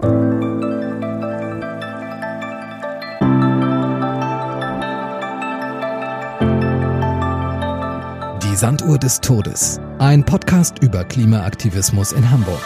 [0.00, 0.06] Die
[8.54, 9.80] Sanduhr des Todes.
[9.98, 12.62] Ein Podcast über Klimaaktivismus in Hamburg.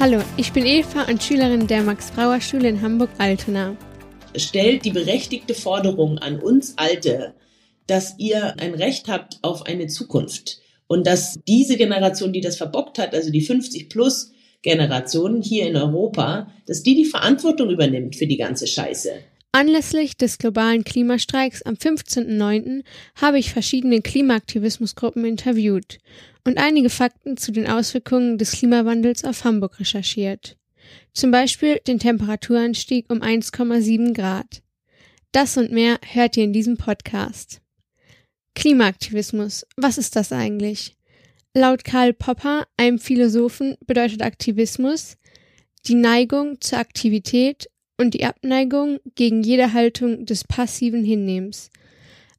[0.00, 3.76] Hallo, ich bin Eva und Schülerin der Max-Brauer-Schule in Hamburg-Altona.
[4.34, 7.34] Stellt die berechtigte Forderung an uns Alte,
[7.88, 12.98] dass ihr ein Recht habt auf eine Zukunft und dass diese Generation, die das verbockt
[12.98, 18.26] hat, also die 50 plus Generation hier in Europa, dass die die Verantwortung übernimmt für
[18.26, 19.12] die ganze Scheiße.
[19.52, 22.84] Anlässlich des globalen Klimastreiks am 15.09.
[23.16, 25.98] habe ich verschiedene Klimaaktivismusgruppen interviewt
[26.44, 30.56] und einige Fakten zu den Auswirkungen des Klimawandels auf Hamburg recherchiert.
[31.14, 34.62] Zum Beispiel den Temperaturanstieg um 1,7 Grad.
[35.32, 37.60] Das und mehr hört ihr in diesem Podcast.
[38.58, 40.96] Klimaaktivismus, was ist das eigentlich?
[41.54, 45.16] Laut Karl Popper, einem Philosophen, bedeutet Aktivismus
[45.86, 51.70] die Neigung zur Aktivität und die Abneigung gegen jede Haltung des passiven Hinnehmens.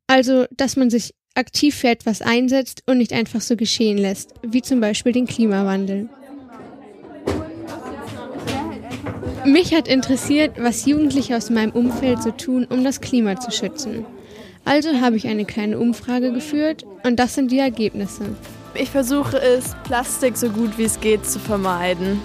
[0.08, 4.62] Also, dass man sich aktiv für etwas einsetzt und nicht einfach so geschehen lässt, wie
[4.62, 6.10] zum Beispiel den Klimawandel.
[9.46, 14.06] Mich hat interessiert, was Jugendliche aus meinem Umfeld so tun, um das Klima zu schützen.
[14.70, 18.26] Also habe ich eine kleine Umfrage geführt und das sind die Ergebnisse.
[18.76, 22.22] Ich versuche es, Plastik so gut wie es geht zu vermeiden.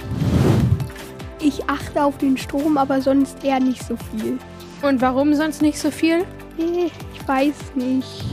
[1.41, 4.39] Ich achte auf den Strom, aber sonst eher nicht so viel.
[4.83, 6.27] Und warum sonst nicht so viel?
[6.59, 8.25] Ich weiß nicht.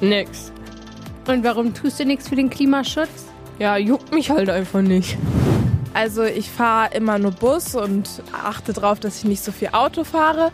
[0.00, 0.50] Nix.
[1.28, 3.26] Und warum tust du nichts für den Klimaschutz?
[3.60, 5.16] Ja, juckt mich halt einfach nicht.
[5.92, 10.04] Also ich fahre immer nur Bus und achte darauf, dass ich nicht so viel Auto
[10.04, 10.50] fahre.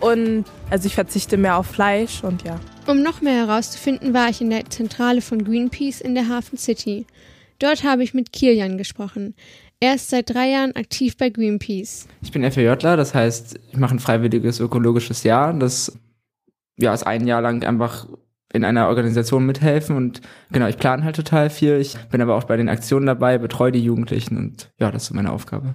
[0.00, 2.58] Und also ich verzichte mehr auf Fleisch und ja.
[2.86, 7.06] Um noch mehr herauszufinden, war ich in der Zentrale von Greenpeace in der Hafen City.
[7.58, 9.34] Dort habe ich mit Kilian gesprochen.
[9.78, 12.08] Er ist seit drei Jahren aktiv bei Greenpeace.
[12.22, 15.52] Ich bin FAJler, das heißt, ich mache ein freiwilliges ökologisches Jahr.
[15.54, 15.98] Das
[16.76, 18.06] ja, ist ein Jahr lang einfach
[18.52, 20.20] in einer Organisation mithelfen und
[20.50, 21.76] genau, ich plane halt total viel.
[21.76, 25.08] Ich bin aber auch bei den Aktionen dabei, betreue die Jugendlichen und ja, das ist
[25.08, 25.74] so meine Aufgabe.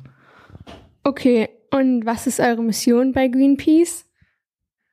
[1.03, 4.04] Okay, und was ist eure Mission bei Greenpeace?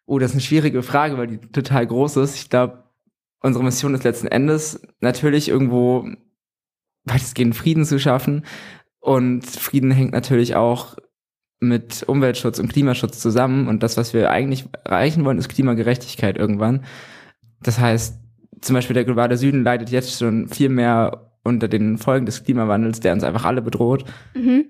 [0.07, 2.37] Oh, das ist eine schwierige Frage, weil die total groß ist.
[2.37, 2.85] Ich glaube,
[3.41, 6.07] unsere Mission ist letzten Endes natürlich irgendwo
[7.05, 8.45] weitestgehend Frieden zu schaffen.
[9.01, 10.97] Und Frieden hängt natürlich auch
[11.61, 13.69] mit Umweltschutz und Klimaschutz zusammen.
[13.69, 16.85] Und das, was wir eigentlich erreichen wollen, ist Klimagerechtigkeit irgendwann.
[17.63, 18.19] Das heißt,
[18.61, 23.01] zum Beispiel der globale Süden leidet jetzt schon viel mehr unter den Folgen des Klimawandels,
[23.01, 24.05] der uns einfach alle bedroht.
[24.35, 24.67] Mhm.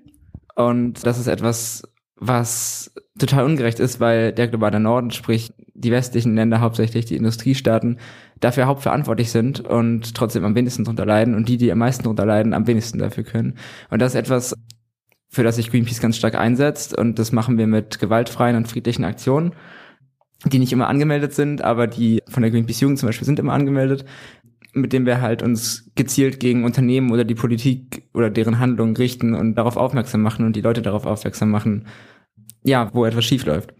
[0.55, 1.83] Und das ist etwas,
[2.27, 7.99] was total ungerecht ist, weil der globale Norden, sprich die westlichen Länder, hauptsächlich die Industriestaaten,
[8.39, 12.25] dafür hauptverantwortlich sind und trotzdem am wenigsten drunter leiden und die, die am meisten drunter
[12.25, 13.55] leiden, am wenigsten dafür können.
[13.89, 14.55] Und das ist etwas,
[15.29, 19.03] für das sich Greenpeace ganz stark einsetzt und das machen wir mit gewaltfreien und friedlichen
[19.03, 19.53] Aktionen,
[20.45, 23.53] die nicht immer angemeldet sind, aber die von der Greenpeace Jugend zum Beispiel sind immer
[23.53, 24.05] angemeldet,
[24.73, 29.35] mit dem wir halt uns gezielt gegen Unternehmen oder die Politik oder deren Handlungen richten
[29.35, 31.87] und darauf aufmerksam machen und die Leute darauf aufmerksam machen,
[32.63, 33.73] ja, wo etwas schief läuft.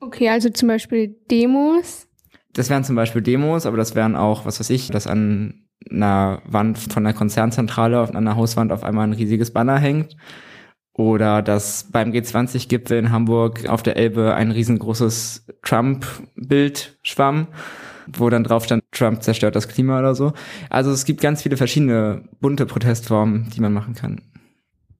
[0.00, 2.08] Okay, also zum Beispiel Demos.
[2.54, 6.42] Das wären zum Beispiel Demos, aber das wären auch, was weiß ich, dass an einer
[6.44, 10.16] Wand von einer Konzernzentrale auf einer Hauswand auf einmal ein riesiges Banner hängt.
[10.94, 17.46] Oder dass beim G20-Gipfel in Hamburg auf der Elbe ein riesengroßes Trump-Bild schwamm,
[18.06, 20.32] wo dann drauf stand, Trump zerstört das Klima oder so.
[20.70, 24.20] Also es gibt ganz viele verschiedene bunte Protestformen, die man machen kann.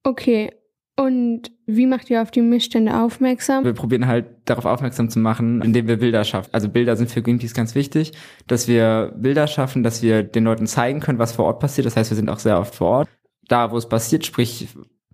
[0.03, 0.51] Okay,
[0.95, 3.63] und wie macht ihr auf die Missstände aufmerksam?
[3.63, 6.49] Wir probieren halt darauf aufmerksam zu machen, indem wir Bilder schaffen.
[6.51, 8.11] Also Bilder sind für Greenpeace ganz wichtig,
[8.47, 11.87] dass wir Bilder schaffen, dass wir den Leuten zeigen können, was vor Ort passiert.
[11.87, 13.09] Das heißt, wir sind auch sehr oft vor Ort.
[13.47, 14.67] Da, wo es passiert, sprich,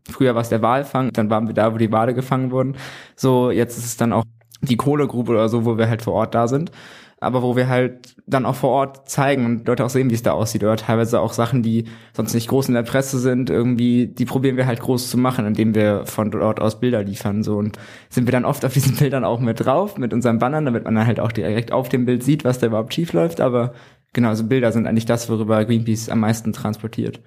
[0.09, 2.75] früher war es der Walfang, dann waren wir da, wo die Wale gefangen wurden.
[3.15, 4.25] So, jetzt ist es dann auch
[4.61, 6.71] die Kohlegrube oder so, wo wir halt vor Ort da sind
[7.21, 10.23] aber wo wir halt dann auch vor Ort zeigen und Leute auch sehen, wie es
[10.23, 10.63] da aussieht.
[10.63, 14.55] Oder teilweise auch Sachen, die sonst nicht groß in der Presse sind, irgendwie, die probieren
[14.55, 17.43] wir halt groß zu machen, indem wir von dort aus Bilder liefern.
[17.43, 17.77] So und
[18.09, 20.95] sind wir dann oft auf diesen Bildern auch mit drauf, mit unseren Bannern, damit man
[20.95, 23.41] dann halt auch direkt auf dem Bild sieht, was da überhaupt schief läuft.
[23.41, 23.73] Aber
[24.13, 27.19] genau, also Bilder sind eigentlich das, worüber Greenpeace am meisten transportiert.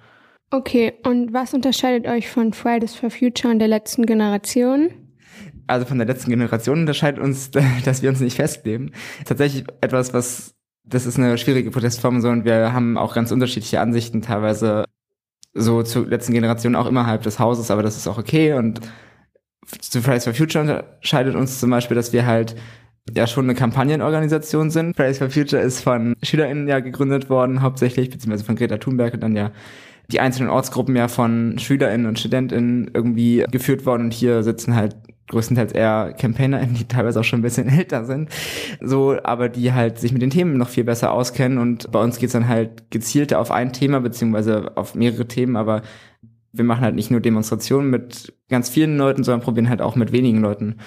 [0.49, 4.89] Okay, und was unterscheidet euch von Fridays for Future und der letzten Generation?
[5.73, 7.51] Also von der letzten Generation unterscheidet uns,
[7.85, 8.91] dass wir uns nicht festleben.
[9.25, 13.81] Tatsächlich etwas, was, das ist eine schwierige Protestform so und wir haben auch ganz unterschiedliche
[13.81, 14.85] Ansichten teilweise
[15.53, 18.81] so zur letzten Generation auch innerhalb des Hauses, aber das ist auch okay und
[19.79, 22.55] zu Fridays for Future unterscheidet uns zum Beispiel, dass wir halt
[23.15, 24.95] ja schon eine Kampagnenorganisation sind.
[24.95, 29.21] Fridays for Future ist von SchülerInnen ja gegründet worden, hauptsächlich, beziehungsweise von Greta Thunberg und
[29.21, 29.51] dann ja
[30.11, 34.95] die einzelnen Ortsgruppen ja von SchülerInnen und StudentInnen irgendwie geführt worden und hier sitzen halt
[35.29, 38.29] größtenteils eher CampaignerInnen, die teilweise auch schon ein bisschen älter sind,
[38.81, 42.17] so, aber die halt sich mit den Themen noch viel besser auskennen und bei uns
[42.17, 45.81] geht's dann halt gezielter auf ein Thema beziehungsweise auf mehrere Themen, aber
[46.51, 50.11] wir machen halt nicht nur Demonstrationen mit ganz vielen Leuten, sondern probieren halt auch mit
[50.11, 50.77] wenigen Leuten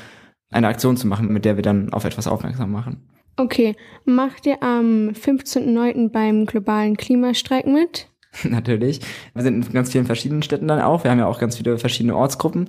[0.50, 3.09] eine Aktion zu machen, mit der wir dann auf etwas aufmerksam machen.
[3.37, 3.75] Okay,
[4.05, 6.11] macht ihr am 15.09.
[6.11, 8.09] beim globalen Klimastreik mit?
[8.44, 9.00] Natürlich.
[9.35, 11.05] Wir sind in ganz vielen verschiedenen Städten dann auch.
[11.05, 12.69] Wir haben ja auch ganz viele verschiedene Ortsgruppen.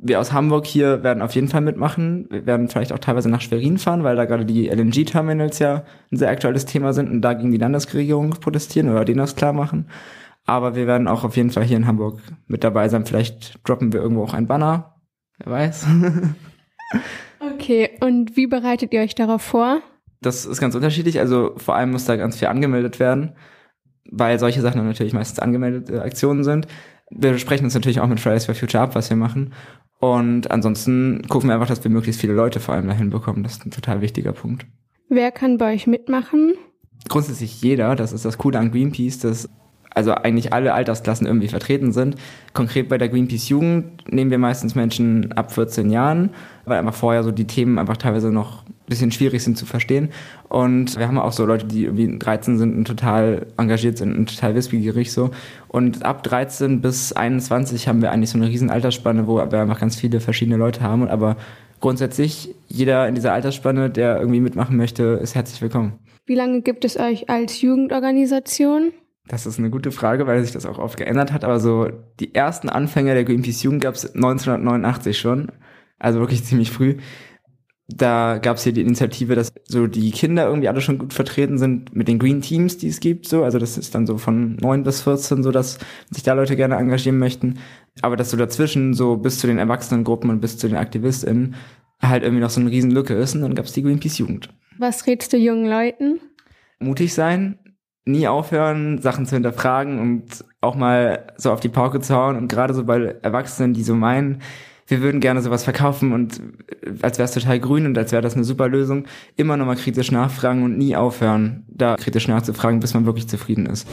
[0.00, 2.28] Wir aus Hamburg hier werden auf jeden Fall mitmachen.
[2.30, 6.16] Wir werden vielleicht auch teilweise nach Schwerin fahren, weil da gerade die LNG-Terminals ja ein
[6.16, 9.88] sehr aktuelles Thema sind und da gegen die Landesregierung protestieren oder denen das klar machen.
[10.46, 13.04] Aber wir werden auch auf jeden Fall hier in Hamburg mit dabei sein.
[13.06, 14.94] Vielleicht droppen wir irgendwo auch ein Banner.
[15.38, 15.86] Wer weiß.
[17.52, 19.82] okay, und wie bereitet ihr euch darauf vor?
[20.20, 21.18] Das ist ganz unterschiedlich.
[21.18, 23.34] Also vor allem muss da ganz viel angemeldet werden,
[24.10, 26.66] weil solche Sachen natürlich meistens angemeldete Aktionen sind.
[27.10, 29.52] Wir sprechen uns natürlich auch mit Fridays for Future ab, was wir machen.
[29.98, 33.42] Und ansonsten gucken wir einfach, dass wir möglichst viele Leute vor allem dahin bekommen.
[33.42, 34.66] Das ist ein total wichtiger Punkt.
[35.08, 36.54] Wer kann bei euch mitmachen?
[37.08, 37.96] Grundsätzlich jeder.
[37.96, 39.48] Das ist das Coole an Greenpeace, dass
[39.94, 42.16] also eigentlich alle Altersklassen irgendwie vertreten sind.
[42.52, 46.30] Konkret bei der Greenpeace Jugend nehmen wir meistens Menschen ab 14 Jahren,
[46.66, 50.10] weil einfach vorher so die Themen einfach teilweise noch bisschen schwierig sind zu verstehen.
[50.48, 54.34] Und wir haben auch so Leute, die irgendwie 13 sind und total engagiert sind und
[54.34, 55.30] total wissbegierig so.
[55.68, 59.80] Und ab 13 bis 21 haben wir eigentlich so eine riesen Altersspanne, wo wir einfach
[59.80, 61.08] ganz viele verschiedene Leute haben.
[61.08, 61.36] Aber
[61.80, 65.98] grundsätzlich, jeder in dieser Altersspanne, der irgendwie mitmachen möchte, ist herzlich willkommen.
[66.26, 68.92] Wie lange gibt es euch als Jugendorganisation?
[69.28, 71.44] Das ist eine gute Frage, weil sich das auch oft geändert hat.
[71.44, 71.88] Aber so
[72.18, 75.52] die ersten Anfänge der Greenpeace Jugend gab es 1989 schon.
[75.98, 76.96] Also wirklich ziemlich früh.
[77.90, 81.56] Da gab es hier die Initiative, dass so die Kinder irgendwie alle schon gut vertreten
[81.56, 83.26] sind mit den Green Teams, die es gibt.
[83.26, 85.78] So, also das ist dann so von neun bis 14, so dass
[86.10, 87.58] sich da Leute gerne engagieren möchten.
[88.02, 91.54] Aber dass so dazwischen so bis zu den Erwachsenengruppen und bis zu den AktivistInnen
[92.00, 93.34] halt irgendwie noch so eine riesen Lücke ist.
[93.34, 94.50] Und dann gab es die Greenpeace Jugend.
[94.78, 96.20] Was rätst du jungen Leuten?
[96.80, 97.58] Mutig sein,
[98.04, 102.36] nie aufhören, Sachen zu hinterfragen und auch mal so auf die Pauke zu hauen.
[102.36, 104.42] Und gerade so bei Erwachsenen, die so meinen,
[104.88, 106.40] wir würden gerne sowas verkaufen und
[107.02, 109.04] als wäre es total grün und als wäre das eine super Lösung,
[109.36, 113.86] immer nochmal kritisch nachfragen und nie aufhören, da kritisch nachzufragen, bis man wirklich zufrieden ist.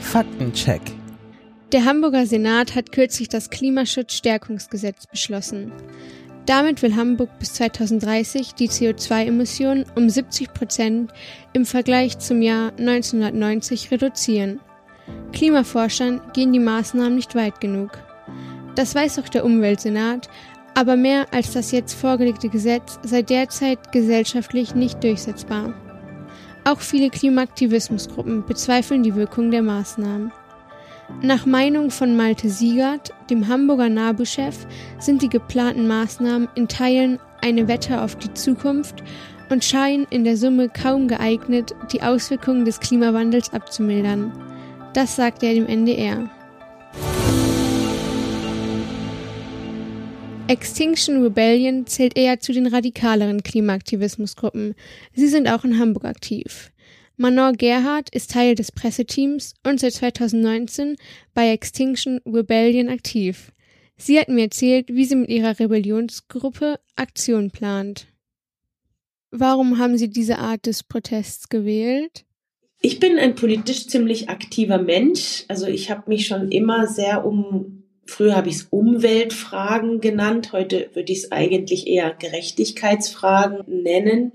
[0.00, 0.80] Faktencheck.
[1.72, 5.72] Der Hamburger Senat hat kürzlich das Klimaschutzstärkungsgesetz beschlossen.
[6.46, 11.10] Damit will Hamburg bis 2030 die CO2-Emissionen um 70 Prozent
[11.54, 14.60] im Vergleich zum Jahr 1990 reduzieren.
[15.32, 17.98] Klimaforschern gehen die Maßnahmen nicht weit genug.
[18.74, 20.28] Das weiß auch der Umweltsenat,
[20.74, 25.72] aber mehr als das jetzt vorgelegte Gesetz sei derzeit gesellschaftlich nicht durchsetzbar.
[26.64, 30.32] Auch viele Klimaaktivismusgruppen bezweifeln die Wirkung der Maßnahmen.
[31.22, 34.66] Nach Meinung von Malte Siegert, dem Hamburger NABU-Chef,
[34.98, 39.04] sind die geplanten Maßnahmen in Teilen eine Wette auf die Zukunft
[39.50, 44.32] und scheinen in der Summe kaum geeignet, die Auswirkungen des Klimawandels abzumildern.
[44.94, 46.30] Das sagt er dem NDR.
[50.46, 54.74] Extinction Rebellion zählt eher zu den radikaleren Klimaaktivismusgruppen.
[55.14, 56.70] Sie sind auch in Hamburg aktiv.
[57.16, 60.96] Manon Gerhardt ist Teil des Presseteams und seit 2019
[61.32, 63.52] bei Extinction Rebellion aktiv.
[63.96, 68.06] Sie hat mir erzählt, wie sie mit ihrer Rebellionsgruppe Aktion plant.
[69.30, 72.24] Warum haben Sie diese Art des Protests gewählt?
[72.80, 75.44] Ich bin ein politisch ziemlich aktiver Mensch.
[75.48, 80.90] Also ich habe mich schon immer sehr um, früher habe ich es Umweltfragen genannt, heute
[80.94, 84.32] würde ich es eigentlich eher Gerechtigkeitsfragen nennen.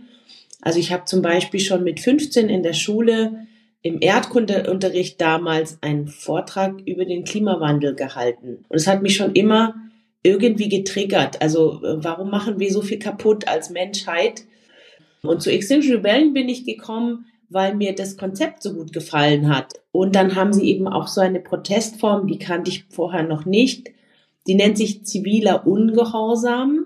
[0.61, 3.47] Also ich habe zum Beispiel schon mit 15 in der Schule
[3.81, 8.65] im Erdkundeunterricht damals einen Vortrag über den Klimawandel gehalten.
[8.67, 9.75] Und es hat mich schon immer
[10.21, 11.41] irgendwie getriggert.
[11.41, 14.43] Also äh, warum machen wir so viel kaputt als Menschheit?
[15.21, 19.74] Und zu Extinction Rebellion bin ich gekommen, weil mir das Konzept so gut gefallen hat.
[19.91, 23.89] Und dann haben sie eben auch so eine Protestform, die kannte ich vorher noch nicht.
[24.48, 26.86] Die nennt sich ziviler Ungehorsam.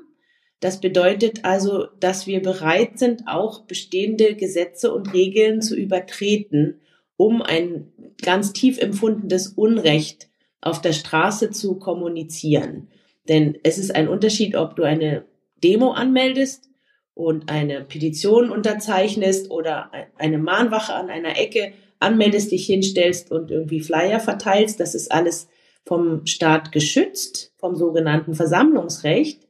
[0.60, 6.80] Das bedeutet also, dass wir bereit sind, auch bestehende Gesetze und Regeln zu übertreten,
[7.18, 7.92] um ein
[8.22, 10.30] ganz tief empfundenes Unrecht
[10.62, 12.88] auf der Straße zu kommunizieren.
[13.28, 15.26] Denn es ist ein Unterschied, ob du eine
[15.62, 16.70] Demo anmeldest
[17.16, 23.82] und eine Petition unterzeichnest oder eine Mahnwache an einer Ecke anmeldest, dich hinstellst und irgendwie
[23.82, 24.80] Flyer verteilst.
[24.80, 25.48] Das ist alles
[25.86, 29.42] vom Staat geschützt, vom sogenannten Versammlungsrecht.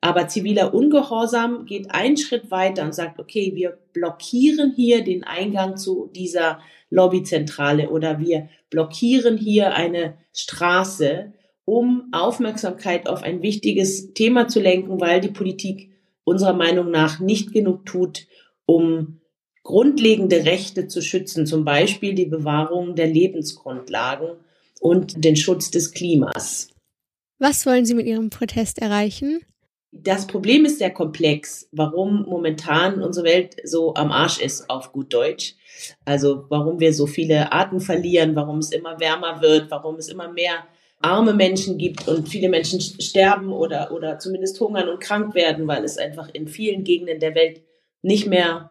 [0.00, 5.76] Aber ziviler Ungehorsam geht einen Schritt weiter und sagt, okay, wir blockieren hier den Eingang
[5.76, 6.60] zu dieser
[6.90, 11.32] Lobbyzentrale oder wir blockieren hier eine Straße,
[11.64, 15.90] um Aufmerksamkeit auf ein wichtiges Thema zu lenken, weil die Politik
[16.26, 18.26] unserer Meinung nach nicht genug tut,
[18.66, 19.20] um
[19.62, 24.30] grundlegende Rechte zu schützen, zum Beispiel die Bewahrung der Lebensgrundlagen
[24.80, 26.68] und den Schutz des Klimas.
[27.38, 29.40] Was wollen Sie mit Ihrem Protest erreichen?
[29.92, 35.14] Das Problem ist sehr komplex, warum momentan unsere Welt so am Arsch ist, auf gut
[35.14, 35.54] Deutsch.
[36.04, 40.32] Also warum wir so viele Arten verlieren, warum es immer wärmer wird, warum es immer
[40.32, 40.66] mehr
[41.00, 45.84] arme Menschen gibt und viele Menschen sterben oder, oder zumindest hungern und krank werden, weil
[45.84, 47.62] es einfach in vielen Gegenden der Welt
[48.02, 48.70] nicht mehr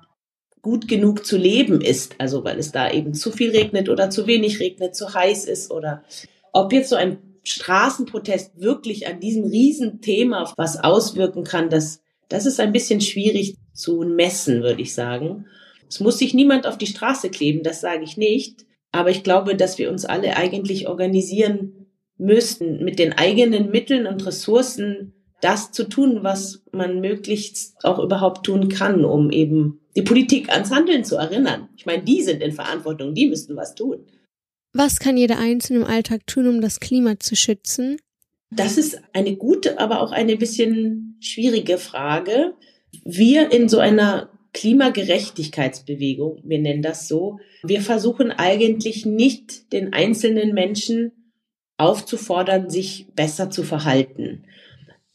[0.61, 2.15] gut genug zu leben ist.
[2.17, 5.71] Also weil es da eben zu viel regnet oder zu wenig regnet, zu heiß ist
[5.71, 6.03] oder
[6.53, 12.59] ob jetzt so ein Straßenprotest wirklich an diesem Riesenthema was auswirken kann, das, das ist
[12.59, 15.45] ein bisschen schwierig zu messen, würde ich sagen.
[15.87, 18.65] Es muss sich niemand auf die Straße kleben, das sage ich nicht.
[18.91, 21.84] Aber ich glaube, dass wir uns alle eigentlich organisieren
[22.17, 28.45] müssten, mit den eigenen Mitteln und Ressourcen das zu tun, was man möglichst auch überhaupt
[28.45, 31.69] tun kann, um eben die Politik ans Handeln zu erinnern.
[31.77, 34.05] Ich meine, die sind in Verantwortung, die müssten was tun.
[34.73, 37.97] Was kann jeder Einzelne im Alltag tun, um das Klima zu schützen?
[38.51, 42.53] Das ist eine gute, aber auch eine bisschen schwierige Frage.
[43.03, 50.53] Wir in so einer Klimagerechtigkeitsbewegung, wir nennen das so, wir versuchen eigentlich nicht den einzelnen
[50.53, 51.11] Menschen
[51.77, 54.43] aufzufordern, sich besser zu verhalten.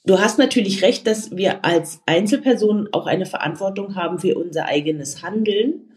[0.04, 5.22] Du hast natürlich recht, dass wir als Einzelpersonen auch eine Verantwortung haben für unser eigenes
[5.22, 5.92] Handeln.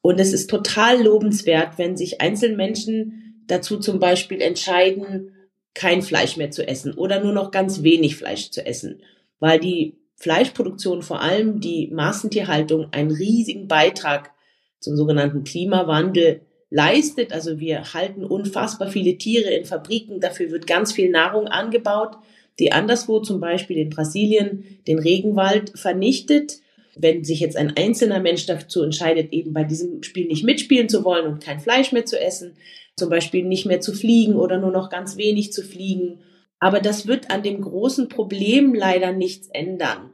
[0.00, 5.30] Und es ist total lobenswert, wenn sich Einzelmenschen dazu zum Beispiel entscheiden,
[5.74, 9.02] kein Fleisch mehr zu essen oder nur noch ganz wenig Fleisch zu essen,
[9.40, 14.30] weil die Fleischproduktion, vor allem die Massentierhaltung, einen riesigen Beitrag
[14.78, 16.42] zum sogenannten Klimawandel
[16.74, 17.32] leistet.
[17.32, 22.16] Also wir halten unfassbar viele Tiere in Fabriken, dafür wird ganz viel Nahrung angebaut,
[22.58, 26.58] die anderswo zum Beispiel in Brasilien den Regenwald vernichtet.
[26.96, 31.04] Wenn sich jetzt ein einzelner Mensch dazu entscheidet, eben bei diesem Spiel nicht mitspielen zu
[31.04, 32.56] wollen und kein Fleisch mehr zu essen,
[32.96, 36.20] zum Beispiel nicht mehr zu fliegen oder nur noch ganz wenig zu fliegen.
[36.60, 40.10] Aber das wird an dem großen Problem leider nichts ändern.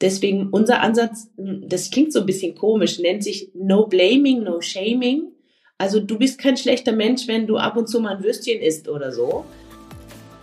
[0.00, 5.32] Deswegen unser Ansatz, das klingt so ein bisschen komisch, nennt sich No Blaming, No Shaming.
[5.78, 8.88] Also du bist kein schlechter Mensch, wenn du ab und zu mal ein Würstchen isst
[8.88, 9.44] oder so.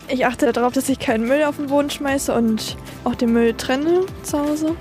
[0.07, 3.53] Ich achte darauf, dass ich keinen Müll auf den Boden schmeiße und auch den Müll
[3.53, 4.75] trenne zu Hause.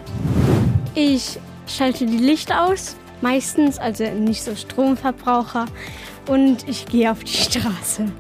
[0.94, 5.66] Ich schalte die Lichter aus, meistens, also nicht so Stromverbraucher.
[6.28, 8.12] Und ich gehe auf die Straße.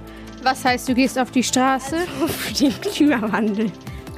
[0.42, 1.96] Was heißt, du gehst auf die Straße?
[1.96, 3.70] Also für den Klimawandel.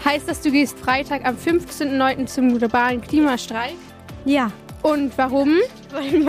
[0.05, 2.27] Heißt das, du gehst Freitag am 15.09.
[2.27, 3.75] zum globalen Klimastreik?
[4.25, 4.53] Ja.
[4.83, 5.57] Und warum?
[5.91, 6.21] Weil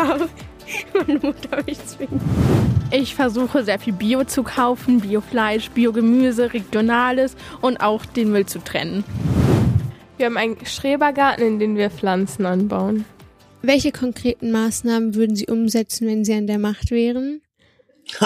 [0.93, 2.21] meine Mutter mich zwingt.
[2.91, 8.59] Ich versuche sehr viel Bio zu kaufen, Biofleisch, Biogemüse, regionales und auch den Müll zu
[8.59, 9.03] trennen.
[10.17, 13.05] Wir haben einen Schrebergarten, in dem wir Pflanzen anbauen.
[13.61, 17.41] Welche konkreten Maßnahmen würden Sie umsetzen, wenn Sie an der Macht wären?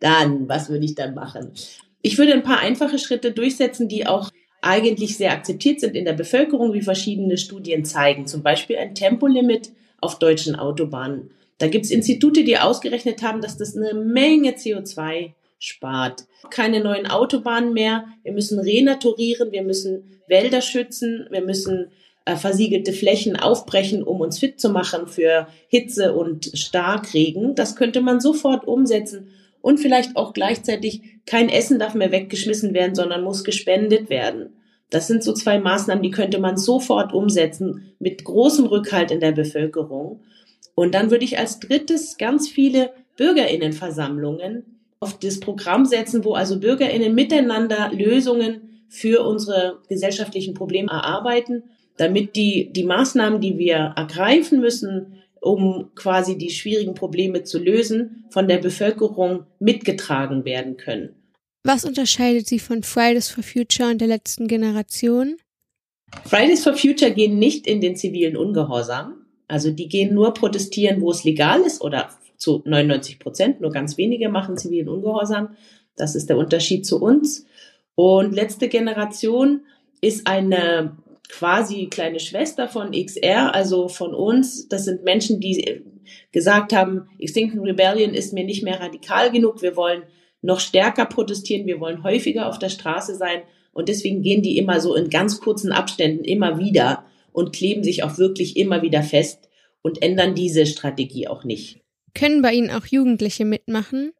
[0.00, 1.52] dann, was würde ich dann machen?
[2.00, 4.30] Ich würde ein paar einfache Schritte durchsetzen, die auch
[4.62, 8.26] eigentlich sehr akzeptiert sind in der Bevölkerung, wie verschiedene Studien zeigen.
[8.26, 9.70] Zum Beispiel ein Tempolimit
[10.04, 11.30] auf deutschen Autobahnen.
[11.58, 16.24] Da gibt es Institute, die ausgerechnet haben, dass das eine Menge CO2 spart.
[16.50, 18.06] Keine neuen Autobahnen mehr.
[18.22, 21.90] Wir müssen renaturieren, wir müssen Wälder schützen, wir müssen
[22.26, 27.54] äh, versiegelte Flächen aufbrechen, um uns fit zu machen für Hitze und Starkregen.
[27.54, 29.28] Das könnte man sofort umsetzen.
[29.60, 34.50] Und vielleicht auch gleichzeitig kein Essen darf mehr weggeschmissen werden, sondern muss gespendet werden.
[34.90, 39.32] Das sind so zwei Maßnahmen, die könnte man sofort umsetzen mit großem Rückhalt in der
[39.32, 40.20] Bevölkerung.
[40.74, 44.64] Und dann würde ich als drittes ganz viele Bürgerinnenversammlungen
[45.00, 51.64] auf das Programm setzen, wo also Bürgerinnen miteinander Lösungen für unsere gesellschaftlichen Probleme erarbeiten,
[51.96, 58.24] damit die, die Maßnahmen, die wir ergreifen müssen, um quasi die schwierigen Probleme zu lösen,
[58.30, 61.14] von der Bevölkerung mitgetragen werden können.
[61.66, 65.38] Was unterscheidet sie von Fridays for Future und der letzten Generation?
[66.26, 69.24] Fridays for Future gehen nicht in den zivilen Ungehorsam.
[69.48, 73.60] Also die gehen nur protestieren, wo es legal ist oder zu 99 Prozent.
[73.62, 75.56] Nur ganz wenige machen zivilen Ungehorsam.
[75.96, 77.46] Das ist der Unterschied zu uns.
[77.94, 79.62] Und letzte Generation
[80.02, 80.98] ist eine
[81.30, 84.68] quasi kleine Schwester von XR, also von uns.
[84.68, 85.82] Das sind Menschen, die
[86.30, 89.62] gesagt haben, Extinction Rebellion ist mir nicht mehr radikal genug.
[89.62, 90.02] Wir wollen
[90.44, 91.66] noch stärker protestieren.
[91.66, 93.42] Wir wollen häufiger auf der Straße sein.
[93.72, 98.04] Und deswegen gehen die immer so in ganz kurzen Abständen immer wieder und kleben sich
[98.04, 99.48] auch wirklich immer wieder fest
[99.82, 101.80] und ändern diese Strategie auch nicht.
[102.14, 104.12] Können bei Ihnen auch Jugendliche mitmachen?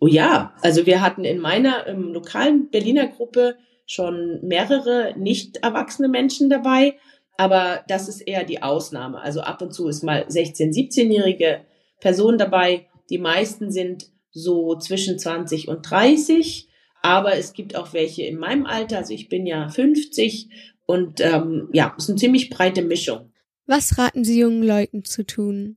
[0.00, 3.56] Oh ja, also wir hatten in meiner im lokalen Berliner Gruppe
[3.86, 6.94] schon mehrere nicht erwachsene Menschen dabei,
[7.36, 9.20] aber das ist eher die Ausnahme.
[9.20, 11.60] Also ab und zu ist mal 16, 17-jährige
[12.00, 12.86] Person dabei.
[13.10, 16.68] Die meisten sind so zwischen 20 und 30,
[17.02, 18.98] aber es gibt auch welche in meinem Alter.
[18.98, 20.48] Also ich bin ja 50
[20.84, 23.32] und ähm, ja, es ist eine ziemlich breite Mischung.
[23.66, 25.76] Was raten Sie jungen Leuten zu tun?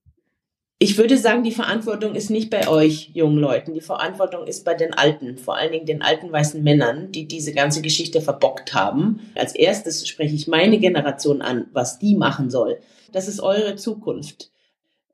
[0.82, 3.74] Ich würde sagen, die Verantwortung ist nicht bei euch, jungen Leuten.
[3.74, 7.54] Die Verantwortung ist bei den Alten, vor allen Dingen den alten weißen Männern, die diese
[7.54, 9.20] ganze Geschichte verbockt haben.
[9.36, 12.80] Als erstes spreche ich meine Generation an, was die machen soll.
[13.12, 14.52] Das ist eure Zukunft.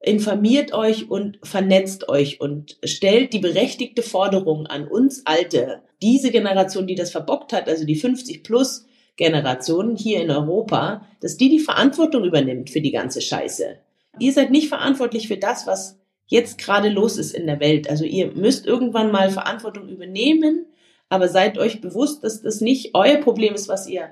[0.06, 6.88] Informiert euch und vernetzt euch und stellt die berechtigte Forderung an uns Alte, diese Generation,
[6.88, 8.86] die das verbockt hat, also die 50 plus
[9.16, 13.78] Generation hier in Europa, dass die die Verantwortung übernimmt für die ganze Scheiße
[14.20, 17.90] ihr seid nicht verantwortlich für das, was jetzt gerade los ist in der Welt.
[17.90, 20.66] Also ihr müsst irgendwann mal Verantwortung übernehmen,
[21.10, 24.10] aber seid euch bewusst, dass das nicht euer Problem ist, was ihr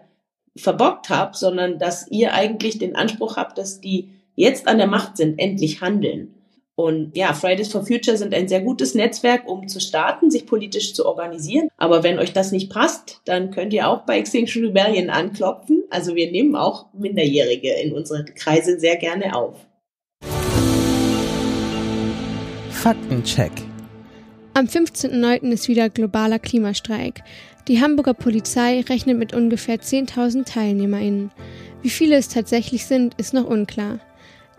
[0.55, 5.17] verbockt habt, sondern dass ihr eigentlich den Anspruch habt, dass die jetzt an der Macht
[5.17, 6.33] sind, endlich handeln.
[6.75, 10.95] Und ja, Fridays for Future sind ein sehr gutes Netzwerk, um zu starten, sich politisch
[10.95, 11.69] zu organisieren.
[11.77, 15.83] Aber wenn euch das nicht passt, dann könnt ihr auch bei Extinction Rebellion anklopfen.
[15.91, 19.55] Also wir nehmen auch Minderjährige in unsere Kreise sehr gerne auf.
[22.71, 23.51] Faktencheck.
[24.55, 25.51] Am 15.09.
[25.51, 27.23] ist wieder globaler Klimastreik.
[27.67, 31.31] Die Hamburger Polizei rechnet mit ungefähr 10.000 TeilnehmerInnen.
[31.83, 33.99] Wie viele es tatsächlich sind, ist noch unklar.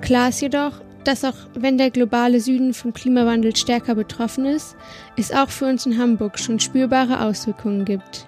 [0.01, 0.73] Klar ist jedoch,
[1.05, 4.77] dass auch wenn der globale Süden vom Klimawandel stärker betroffen ist,
[5.17, 8.27] es auch für uns in Hamburg schon spürbare Auswirkungen gibt.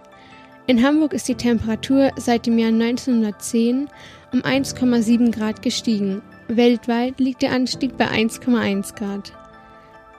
[0.66, 3.88] In Hamburg ist die Temperatur seit dem Jahr 1910
[4.32, 6.23] um 1,7 Grad gestiegen.
[6.49, 9.32] Weltweit liegt der Anstieg bei 1,1 Grad.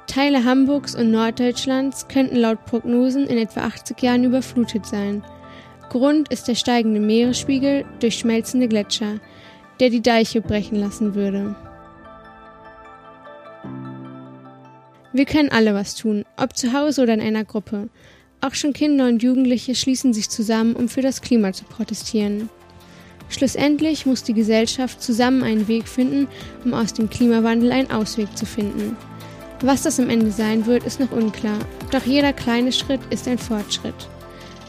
[0.07, 5.21] Teile Hamburgs und Norddeutschlands könnten laut Prognosen in etwa 80 Jahren überflutet sein.
[5.89, 9.19] Grund ist der steigende Meeresspiegel durch schmelzende Gletscher,
[9.79, 11.55] der die Deiche brechen lassen würde.
[15.13, 17.89] Wir können alle was tun, ob zu Hause oder in einer Gruppe.
[18.39, 22.49] Auch schon Kinder und Jugendliche schließen sich zusammen, um für das Klima zu protestieren.
[23.29, 26.27] Schlussendlich muss die Gesellschaft zusammen einen Weg finden,
[26.63, 28.95] um aus dem Klimawandel einen Ausweg zu finden.
[29.61, 31.57] Was das am Ende sein wird, ist noch unklar,
[31.91, 34.07] doch jeder kleine Schritt ist ein Fortschritt.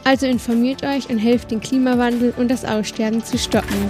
[0.03, 3.89] Also informiert euch und helft den Klimawandel und das Aussterben zu stoppen.